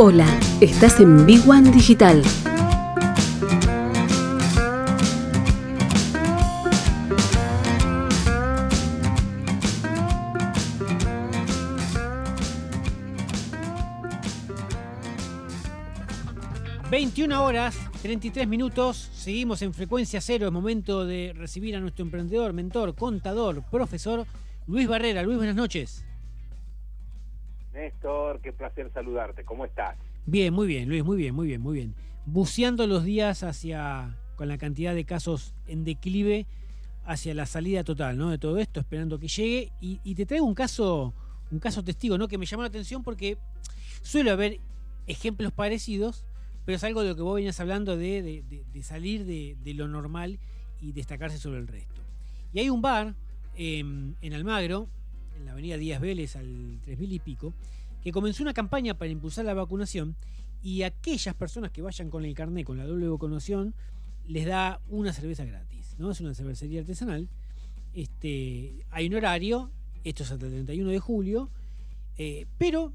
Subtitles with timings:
[0.00, 0.28] Hola,
[0.60, 2.22] estás en Big One Digital.
[16.92, 19.10] ...21 horas, 33 minutos...
[19.12, 20.46] ...seguimos en frecuencia cero...
[20.46, 24.26] ...es momento de recibir a nuestro emprendedor, mentor, contador, profesor...
[24.68, 25.24] ...Luis Barrera.
[25.24, 26.04] Luis, buenas noches.
[27.78, 29.44] Néstor, qué placer saludarte.
[29.44, 29.96] ¿Cómo estás?
[30.26, 31.94] Bien, muy bien, Luis, muy bien, muy bien, muy bien.
[32.26, 36.46] Buceando los días hacia, con la cantidad de casos en declive,
[37.04, 38.30] hacia la salida total, ¿no?
[38.30, 39.72] De todo esto, esperando que llegue.
[39.80, 41.14] Y, te traigo un caso,
[41.52, 42.26] un caso testigo, ¿no?
[42.26, 43.38] Que me llamó la atención porque
[44.02, 44.58] suele haber
[45.06, 46.26] ejemplos parecidos,
[46.66, 48.42] pero es algo de lo que vos venías hablando de,
[48.82, 50.40] salir de, lo normal
[50.80, 52.02] y destacarse sobre el resto.
[52.52, 53.14] Y hay un bar
[53.54, 54.88] em, en Almagro
[55.38, 57.54] en la avenida Díaz Vélez al 3000 y pico,
[58.02, 60.16] que comenzó una campaña para impulsar la vacunación
[60.62, 63.74] y aquellas personas que vayan con el carnet, con la doble vacunación,
[64.26, 66.10] les da una cerveza gratis, ¿no?
[66.10, 67.28] Es una cervecería artesanal.
[67.94, 69.70] Este, hay un horario,
[70.04, 71.50] esto es hasta el 31 de julio,
[72.18, 72.92] eh, pero,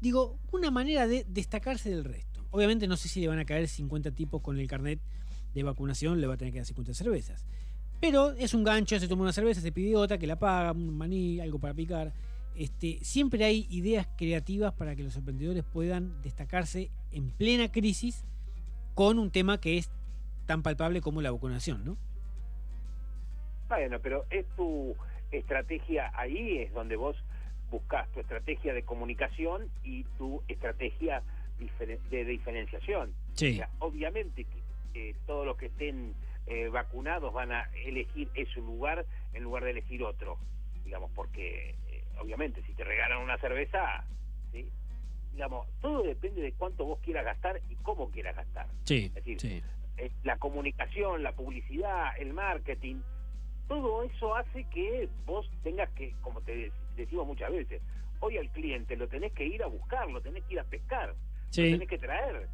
[0.00, 2.46] digo, una manera de destacarse del resto.
[2.50, 5.00] Obviamente no sé si le van a caer 50 tipos con el carnet
[5.54, 7.44] de vacunación, le va a tener que dar 50 cervezas.
[8.04, 10.94] Pero es un gancho, se toma una cerveza, se pide otra, que la paga, un
[10.94, 12.12] maní, algo para picar.
[12.54, 18.22] Este, siempre hay ideas creativas para que los emprendedores puedan destacarse en plena crisis
[18.94, 19.90] con un tema que es
[20.44, 21.96] tan palpable como la vacunación, ¿no?
[23.70, 24.94] Bueno, pero es tu
[25.32, 27.16] estrategia ahí, es donde vos
[27.70, 31.22] buscas tu estrategia de comunicación y tu estrategia
[32.10, 33.14] de diferenciación.
[33.32, 33.62] Sí.
[33.78, 36.14] obviamente que eh, todos los que estén
[36.46, 40.38] eh, vacunados van a elegir ese lugar en lugar de elegir otro,
[40.84, 44.04] digamos, porque eh, obviamente si te regalan una cerveza,
[44.52, 44.68] ¿sí?
[45.32, 48.66] digamos, todo depende de cuánto vos quieras gastar y cómo quieras gastar.
[48.84, 49.62] Sí, es decir, sí.
[49.96, 52.96] Eh, la comunicación, la publicidad, el marketing,
[53.68, 57.80] todo eso hace que vos tengas que, como te decimos muchas veces,
[58.20, 61.14] hoy al cliente lo tenés que ir a buscar, lo tenés que ir a pescar,
[61.50, 61.70] sí.
[61.70, 62.48] lo tenés que traer.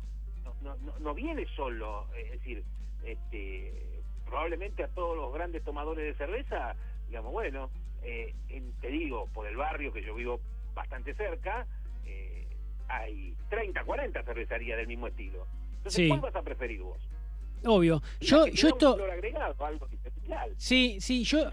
[0.62, 2.64] No, no, no viene solo, es decir,
[3.04, 6.74] este, probablemente a todos los grandes tomadores de cerveza,
[7.08, 7.70] digamos, bueno,
[8.02, 8.34] eh,
[8.80, 10.40] te digo, por el barrio que yo vivo
[10.74, 11.66] bastante cerca,
[12.06, 12.46] eh,
[12.88, 15.46] hay 30, 40 cervecerías del mismo estilo.
[15.76, 17.00] Entonces, ¿cuál vas a preferir vos?
[17.64, 18.02] Obvio.
[18.20, 18.96] Yo, yo esto...
[19.58, 19.88] algo
[20.56, 21.50] sí, sí, yo...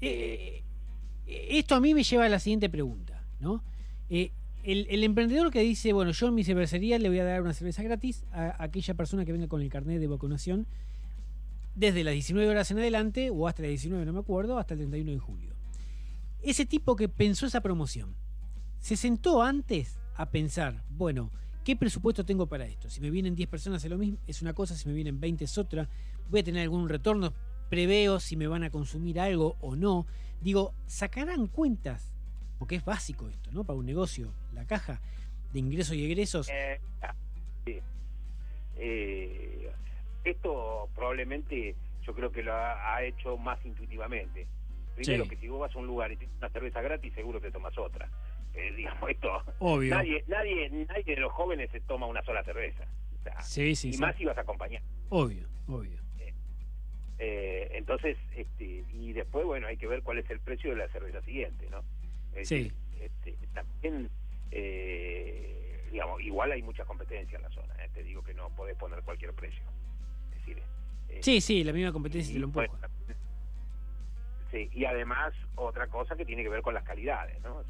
[0.00, 0.64] Eh,
[1.26, 3.62] esto a mí me lleva a la siguiente pregunta, ¿no?
[4.62, 7.82] El, emprendedor que dice, bueno, yo en mi cervecería le voy a dar una cerveza
[7.82, 10.66] gratis a aquella persona que venga con el carnet de vacunación
[11.74, 14.80] desde las 19 horas en adelante, o hasta las 19, no me acuerdo, hasta el
[14.80, 15.54] 31 de julio.
[16.42, 18.14] Ese tipo que pensó esa promoción,
[18.78, 21.30] se sentó antes a pensar, bueno,
[21.64, 22.90] ¿qué presupuesto tengo para esto?
[22.90, 25.44] Si me vienen 10 personas es lo mismo, es una cosa, si me vienen 20
[25.44, 25.88] es otra,
[26.30, 27.32] voy a tener algún retorno,
[27.70, 30.06] preveo si me van a consumir algo o no.
[30.40, 32.11] Digo, sacarán cuentas,
[32.62, 33.64] porque es básico esto, ¿no?
[33.64, 35.00] Para un negocio, la caja
[35.52, 36.48] de ingresos y egresos.
[36.48, 36.78] Eh,
[38.76, 39.72] eh,
[40.22, 41.74] esto probablemente
[42.06, 44.46] yo creo que lo ha, hecho más intuitivamente.
[44.94, 47.50] Primero que si vos vas a un lugar y tienes una cerveza gratis, seguro te
[47.50, 48.08] tomas otra.
[48.54, 49.42] Eh, digamos, esto...
[49.58, 49.96] Obvio.
[49.96, 52.86] Nadie, nadie, nadie de los jóvenes se toma una sola cerveza.
[53.40, 54.82] sí, sí, y más si vas a acompañar.
[55.08, 55.98] Obvio, obvio.
[56.20, 56.32] Eh,
[57.18, 60.88] eh, entonces, este, y después, bueno, hay que ver cuál es el precio de la
[60.90, 61.82] cerveza siguiente, ¿no?
[62.42, 62.72] Sí.
[63.00, 64.10] este, también,
[65.90, 67.74] digamos, igual hay mucha competencia en la zona.
[67.92, 69.62] Te digo que no podés poner cualquier precio.
[71.20, 72.66] Sí, sí, la misma competencia lo empuja.
[74.50, 77.62] Sí, y además otra cosa que tiene que ver con las calidades, ¿no?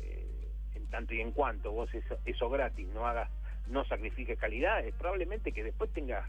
[0.00, 1.90] Eh, en tanto y en cuanto vos
[2.24, 3.30] eso, gratis no hagas,
[3.68, 6.26] no sacrifiques calidades, probablemente que después tengas,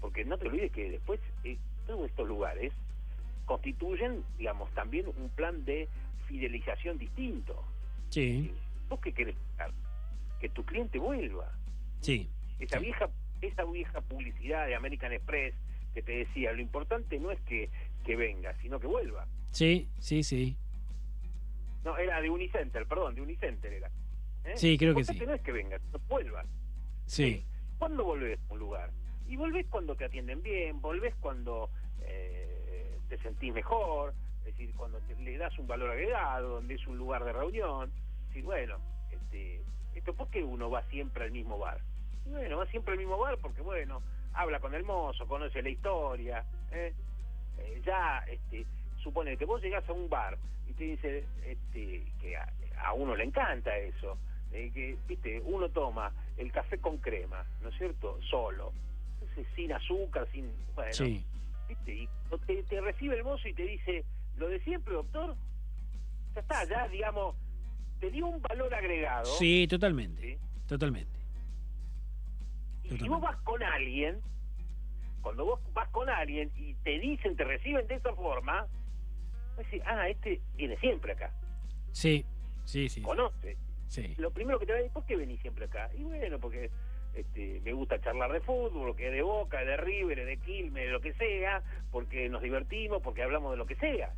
[0.00, 2.72] porque no te olvides que después eh, todos estos lugares
[3.46, 5.88] constituyen, digamos, también un plan de
[6.22, 7.64] fidelización distinto.
[8.10, 8.52] Sí.
[8.88, 9.36] ¿Vos qué querés?
[10.40, 11.52] Que tu cliente vuelva.
[12.00, 12.28] Sí.
[12.58, 13.08] Esa vieja
[13.46, 15.54] esa vieja publicidad de American Express
[15.94, 17.70] que te decía, lo importante no es que,
[18.04, 19.26] que venga, sino que vuelva.
[19.50, 20.56] Sí, sí, sí.
[21.84, 23.90] No, era de Unicenter, perdón, de Unicenter era.
[24.44, 24.52] ¿eh?
[24.56, 25.18] Sí, creo que sí.
[25.26, 26.44] no es que venga, no vuelva.
[27.06, 27.44] Sí.
[27.78, 28.90] ¿Cuándo volvés a un lugar?
[29.28, 31.70] Y volvés cuando te atienden bien, volvés cuando
[32.02, 34.14] eh, te sentís mejor,
[34.44, 37.90] es decir, cuando le das un valor agregado, donde es un lugar de reunión.
[38.32, 38.78] Sí, bueno,
[39.10, 39.62] este,
[39.94, 41.80] esto, ¿por qué uno va siempre al mismo bar?
[42.26, 44.00] bueno, va siempre al mismo bar porque, bueno,
[44.34, 46.44] habla con el mozo, conoce la historia.
[46.70, 46.92] ¿eh?
[47.58, 48.64] Eh, ya, este,
[49.02, 53.24] supone que vos llegás a un bar y te dice este, que a, uno le
[53.24, 54.16] encanta eso.
[54.52, 58.18] eh, que, viste, uno toma el café con crema, ¿no es cierto?
[58.22, 58.72] Solo,
[59.20, 61.24] Entonces, sin azúcar, sin, bueno, Sí.
[61.68, 62.08] viste, y
[62.46, 64.04] te, te recibe el mozo y te dice,
[64.36, 65.36] lo de siempre, doctor,
[66.34, 67.36] ya está, ya, digamos,
[68.00, 69.26] te dio un valor agregado.
[69.38, 70.20] Sí, totalmente.
[70.22, 70.38] ¿sí?
[70.66, 71.10] Totalmente.
[72.84, 74.20] Y si vos vas con alguien,
[75.20, 79.62] cuando vos vas con alguien y te dicen, te reciben de esa forma, vas a
[79.62, 81.32] decir, ah, este viene siempre acá,
[81.92, 82.24] Sí,
[82.64, 83.02] sí, sí.
[83.02, 83.56] conoce.
[83.86, 84.14] Sí.
[84.18, 85.90] Lo primero que te va a decir, ¿por qué venís siempre acá?
[85.94, 86.70] Y bueno, porque
[87.14, 90.90] este, me gusta charlar de fútbol, que es de Boca, de River, de Quilmes, de
[90.90, 94.12] lo que sea, porque nos divertimos, porque hablamos de lo que sea.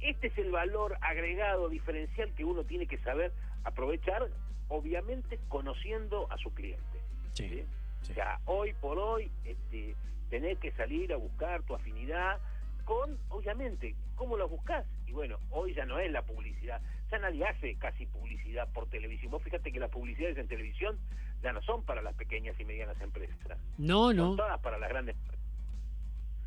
[0.00, 3.32] Este es el valor agregado diferencial que uno tiene que saber
[3.64, 4.28] aprovechar,
[4.68, 7.00] obviamente conociendo a su cliente.
[7.32, 7.48] Sí.
[7.48, 7.64] ¿sí?
[8.02, 8.12] sí.
[8.12, 9.94] O sea, hoy por hoy este,
[10.30, 12.40] tenés que salir a buscar tu afinidad
[12.84, 14.86] con, obviamente, ¿cómo lo buscás?
[15.06, 16.80] Y bueno, hoy ya no es la publicidad,
[17.10, 19.30] ya nadie hace casi publicidad por televisión.
[19.30, 20.98] Vos fíjate que las publicidades en televisión
[21.42, 23.36] ya no son para las pequeñas y medianas empresas,
[23.78, 24.36] No, son no.
[24.36, 25.16] todas para las grandes.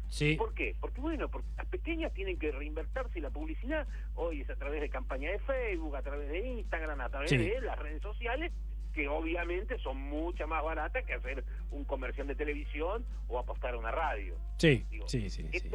[0.08, 0.36] Sí.
[0.38, 0.76] ¿Por qué?
[0.80, 4.80] Porque bueno, porque las pequeñas tienen que reinvertirse y la publicidad hoy es a través
[4.82, 7.38] de campaña de Facebook, a través de Instagram, a través Sí.
[7.38, 8.54] de las redes sociales,
[8.94, 13.78] que obviamente son mucho más baratas que hacer un comercial de televisión o apostar a
[13.78, 14.38] una radio.
[14.58, 15.50] Sí, Digo, sí, sí.
[15.52, 15.70] sí.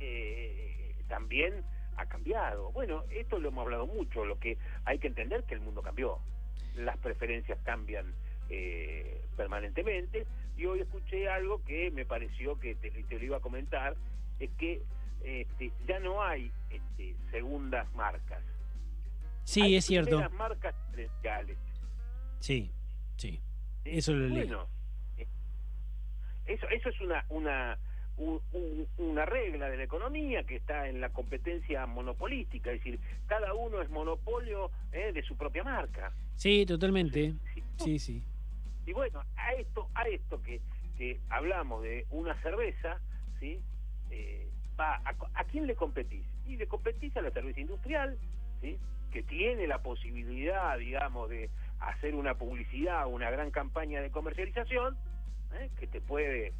[0.00, 1.64] Eh, también
[1.96, 2.72] ha cambiado.
[2.72, 6.18] Bueno, esto lo hemos hablado mucho, lo que hay que entender que el mundo cambió.
[6.76, 8.14] Las preferencias cambian
[8.50, 10.26] eh, permanentemente
[10.56, 13.96] y hoy escuché algo que me pareció que te, te lo iba a comentar,
[14.38, 14.82] es que
[15.24, 18.42] este, ya no hay este, segundas marcas.
[19.44, 20.10] Sí, Hay es cierto.
[20.10, 21.58] primeras marcas diferenciales.
[22.40, 22.70] Sí,
[23.16, 23.40] sí.
[23.84, 23.90] ¿sí?
[23.90, 24.28] Eso lo.
[24.28, 24.68] Bueno,
[25.16, 25.26] eh,
[26.46, 27.78] eso, eso es una, una,
[28.16, 33.00] un- un- una regla de la economía que está en la competencia monopolística, es decir,
[33.26, 36.12] cada uno es monopolio eh, de su propia marca.
[36.36, 37.34] Sí, totalmente.
[37.54, 37.62] Sí.
[37.76, 38.22] Sí, sí.
[38.86, 40.60] Y bueno, a esto, a esto que,
[40.96, 43.00] que hablamos de una cerveza,
[43.40, 43.60] ¿sí?
[44.10, 44.46] Eh,
[44.78, 46.24] va a, ¿A quién le competís?
[46.46, 48.18] Y le competís a la cerveza industrial,
[48.60, 48.78] ¿sí?
[49.10, 51.48] que tiene la posibilidad, digamos, de
[51.80, 54.96] hacer una publicidad, una gran campaña de comercialización,
[55.54, 55.70] ¿eh?
[55.78, 56.52] que te puede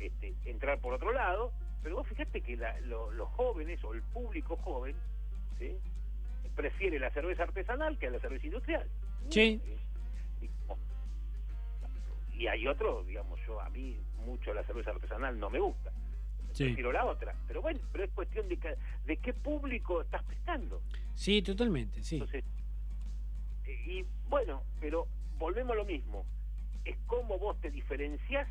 [0.00, 1.52] este, entrar por otro lado,
[1.82, 4.96] pero vos fíjate que la- lo- los jóvenes o el público joven,
[5.58, 5.76] ¿sí?
[6.56, 8.86] prefiere la cerveza artesanal que a la cerveza industrial.
[9.30, 9.60] Sí.
[10.42, 10.50] Y,
[12.42, 15.90] y hay otro, digamos, yo a mí mucho la cerveza artesanal no me gusta.
[16.52, 16.64] Sí.
[16.64, 17.34] Prefiero la otra.
[17.46, 18.58] Pero bueno, pero es cuestión de,
[19.06, 20.82] de qué público estás pescando.
[21.14, 22.16] Sí, totalmente, sí.
[22.16, 22.44] Entonces,
[23.66, 25.06] eh, y bueno, pero
[25.38, 26.24] volvemos a lo mismo.
[26.84, 28.48] Es cómo vos te diferenciás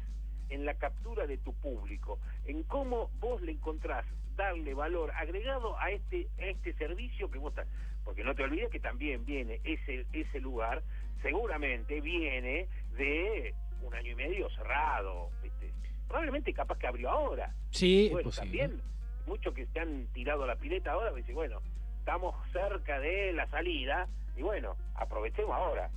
[0.49, 4.05] en la captura de tu público, en cómo vos le encontrás
[4.35, 7.67] darle valor agregado a este a este servicio que vos estás.
[8.05, 10.81] Porque no te olvides que también viene ese ese lugar,
[11.21, 12.67] seguramente viene
[12.97, 15.71] de un año y medio cerrado, ¿viste?
[16.07, 17.53] Probablemente capaz que abrió ahora.
[17.71, 18.45] Sí, es Bueno, posible.
[18.59, 18.81] también
[19.27, 21.61] muchos que se han tirado a la pileta ahora, dicen, bueno,
[21.99, 25.89] estamos cerca de la salida y bueno, aprovechemos ahora,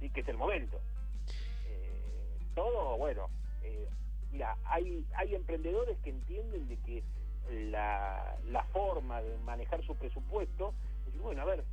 [0.00, 0.80] sí que es el momento.
[1.66, 3.28] Eh, todo, bueno,
[3.66, 3.88] eh,
[4.32, 7.02] mira, hay, hay emprendedores que entienden de que
[7.70, 11.64] la, la forma de manejar su presupuesto, es decir, bueno, a ver,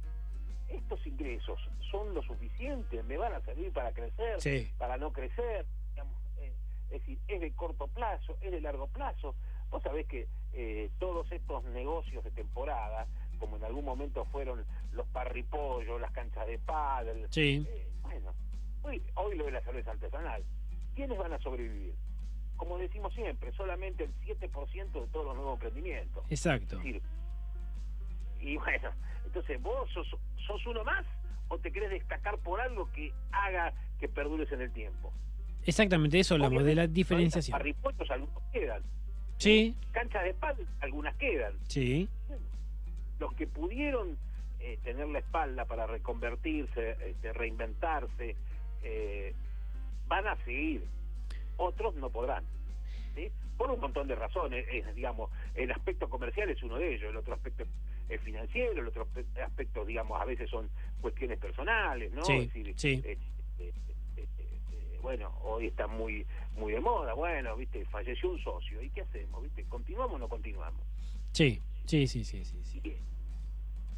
[0.70, 1.60] estos ingresos
[1.92, 4.72] son lo suficientes, me van a servir para crecer, Sí.
[4.78, 6.54] para no crecer, digamos, eh,
[6.90, 9.36] es decir, es de corto plazo, es de largo plazo.
[9.70, 13.08] Vos sabés que eh, todos estos negocios de temporada,
[13.40, 17.66] como en algún momento fueron los parripollos, las canchas de pádel, Sí.
[17.68, 18.34] eh, bueno,
[18.84, 20.44] hoy, hoy lo de la cerveza artesanal,
[20.96, 21.94] ¿quiénes van a sobrevivir?
[22.56, 26.24] Como decimos siempre, solamente el 7% de todos los nuevos emprendimientos.
[26.30, 26.78] Exacto.
[26.78, 27.02] Es decir,
[28.40, 28.92] y bueno,
[29.26, 30.08] entonces vos sos,
[30.46, 31.06] sos uno más
[31.48, 35.14] o te querés destacar por algo que haga que perdures en el tiempo.
[35.66, 37.58] Exactamente, eso hablamos, de la diferenciación.
[37.58, 38.84] Parripollos algunos quedan.
[39.38, 41.54] Sí, Canchas de pádel algunas quedan.
[41.68, 42.10] sí,
[43.20, 44.18] Los que pudieron
[44.60, 48.36] eh, tener la espalda para reconvertirse, este, reinventarse,
[48.84, 49.34] eh,
[50.14, 50.84] van a seguir.
[51.58, 52.44] Otros no podrán.
[53.16, 53.32] ¿sí?
[53.58, 54.66] Por un montón de razones.
[54.72, 57.64] Es, digamos, el aspecto comercial es uno de ellos, el otro aspecto
[58.10, 60.70] es financiero, el otro aspe- aspecto, digamos, a veces son
[61.02, 62.24] cuestiones personales, ¿no?
[62.26, 63.02] Sí, Es decir, sí.
[63.06, 63.18] eh,
[63.60, 63.74] eh,
[64.18, 69.02] eh, bueno, hoy está muy muy de moda, bueno, viste, falleció un socio, ¿y qué
[69.02, 69.42] hacemos?
[69.42, 69.64] ¿Viste?
[69.66, 70.82] ¿Continuamos o no continuamos?
[71.32, 72.96] sí, sí, sí, sí, sí, sí.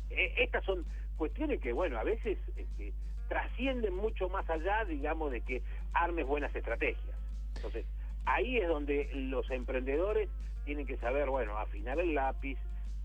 [0.10, 0.86] Estas son
[1.18, 2.94] cuestiones que, bueno, a veces este,
[3.28, 5.62] trascienden mucho más allá, digamos, de que
[5.94, 7.16] armes buenas estrategias.
[7.56, 7.86] Entonces,
[8.26, 10.30] ahí es donde los emprendedores
[10.66, 12.58] tienen que saber, bueno, afinar el lápiz,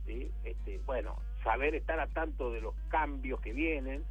[0.06, 0.30] ¿sí?
[0.44, 4.04] este, bueno, saber estar a tanto de los cambios que vienen,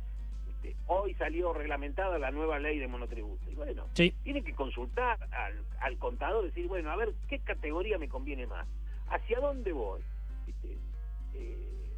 [0.50, 3.50] Este, hoy salió reglamentada la nueva ley de monotributo.
[3.50, 4.14] Y bueno, Sí.
[4.24, 8.68] tiene que consultar al, al contador, decir, bueno, a ver, ¿qué categoría me conviene más?
[9.10, 10.02] ¿Hacia dónde voy?
[10.46, 10.78] ¿Viste?
[11.34, 11.94] Eh,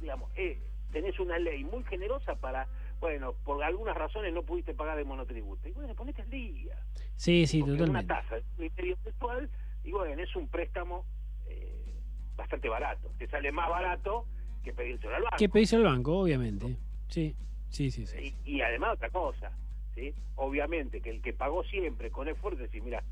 [0.00, 0.58] digamos, eh,
[0.92, 2.68] tenés una ley muy generosa para,
[3.00, 5.68] bueno, por algunas razones no pudiste pagar el monotributo.
[5.68, 6.76] Y bueno, ponete al día.
[7.16, 8.28] Sí, sí, porque es una totalmente.
[8.38, 9.50] tasa de medio mensual
[9.82, 11.06] y bueno, es un préstamo
[11.46, 11.94] eh,
[12.36, 13.10] bastante barato.
[13.18, 14.26] Te sale más barato
[14.62, 15.36] que pedírselo al banco.
[15.38, 16.76] Que pedís al banco, obviamente.
[17.08, 17.34] Sí,
[17.70, 18.06] sí, sí.
[18.06, 18.36] sí.
[18.44, 19.50] Y, y además otra cosa,
[19.94, 20.14] ¿sí?
[20.36, 23.02] Obviamente que el que pagó siempre con esfuerzo, decir, mira,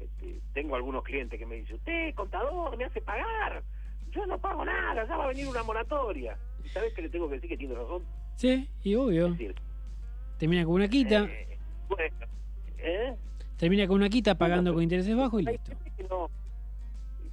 [0.00, 3.62] este, tengo algunos clientes que me dicen, usted, contador, me hace pagar.
[4.10, 6.36] Yo no pago nada, ya va a venir una moratoria.
[6.64, 8.04] ¿Y sabes que le tengo que decir que tiene razón?
[8.36, 9.26] Sí, y obvio.
[9.26, 9.54] Es decir,
[10.38, 12.16] Termina con una quita, eh, bueno,
[12.78, 13.16] ¿eh?
[13.56, 15.72] termina con una quita pagando con intereses bajos y listo.
[16.10, 16.28] no,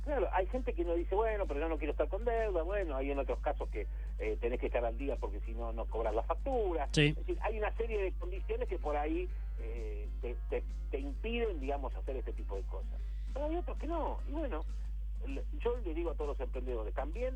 [0.06, 2.96] claro, hay gente que no dice, bueno, pero yo no quiero estar con deuda, bueno,
[2.96, 3.88] hay en otros casos que
[4.20, 6.88] eh, tenés que estar al día porque si no, no cobras la factura.
[6.94, 7.08] Sí.
[7.08, 9.28] Es decir, hay una serie de condiciones que por ahí
[9.60, 13.02] eh, te, te- te impiden, digamos, hacer este tipo de cosas.
[13.34, 14.20] Pero hay otros que no.
[14.30, 14.64] Y bueno,
[15.60, 17.36] yo le digo a todos los emprendedores, también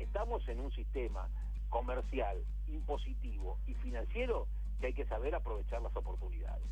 [0.00, 1.28] estamos en un sistema
[1.74, 2.36] comercial,
[2.68, 4.46] impositivo y financiero
[4.80, 6.62] que hay que saber aprovechar las oportunidades.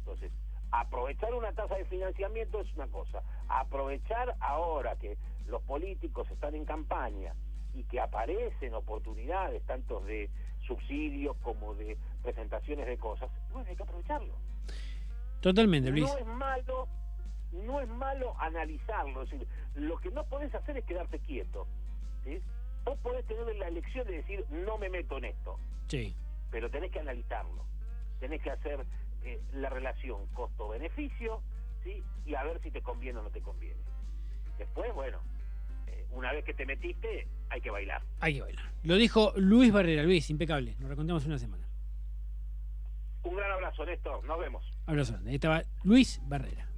[0.00, 0.30] Entonces,
[0.70, 3.22] aprovechar una tasa de financiamiento es una cosa.
[3.48, 7.32] Aprovechar ahora que los políticos están en campaña
[7.72, 10.28] y que aparecen oportunidades, tanto de
[10.66, 14.34] subsidios como de presentaciones de cosas, bueno, hay que aprovecharlo.
[15.40, 16.04] Totalmente, Luis.
[16.04, 16.88] No es malo,
[17.52, 19.22] no es malo analizarlo.
[19.22, 21.66] Es decir, lo que no podés hacer es quedarte quieto.
[22.22, 22.42] ¿sí?
[22.84, 26.14] Vos podés tener la elección de decir, no me meto en esto Sí.
[26.50, 27.64] pero tenés que analizarlo.
[28.20, 28.84] Tenés que hacer
[29.24, 31.42] eh, la relación costo-beneficio,
[31.82, 32.02] ¿sí?
[32.26, 33.80] Y a ver si te conviene o no te conviene.
[34.58, 35.18] Después, bueno,
[35.86, 38.02] eh, una vez que te metiste, hay que bailar.
[38.20, 38.64] Hay que bailar.
[38.82, 40.02] Lo dijo Luis Barrera.
[40.02, 40.76] Luis, impecable.
[40.78, 41.66] Nos recontamos una semana.
[43.24, 44.22] Un gran abrazo, Néstor.
[44.24, 44.64] Nos vemos.
[44.86, 45.18] Abrazo.
[45.26, 46.68] Ahí estaba Luis Barrera.